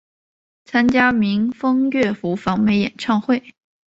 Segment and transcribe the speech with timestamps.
[0.65, 3.53] 参与民风乐府访美演唱会。